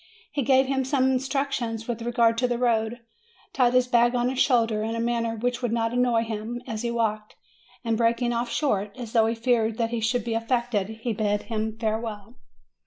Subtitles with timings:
[0.31, 3.01] He gave him some in structions with regard to the road,
[3.53, 6.81] tied his bag on his shoulders in a manner which would not annoy him as
[6.81, 7.35] he walked,
[7.83, 11.43] and, breaking off short, as though he feared that he should be affected, he bade
[11.43, 12.37] him farewell.